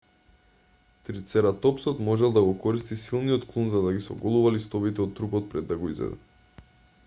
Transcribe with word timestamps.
трицератопсот 1.09 1.99
можел 2.07 2.33
да 2.37 2.43
го 2.47 2.55
користи 2.63 2.97
силниот 3.03 3.45
клун 3.53 3.69
за 3.77 3.81
да 3.85 3.93
ги 3.99 4.03
соголува 4.09 4.55
листовите 4.59 5.07
од 5.09 5.15
трупот 5.21 5.49
пред 5.53 5.71
да 5.73 5.81
го 5.83 5.95
изеде 5.97 6.69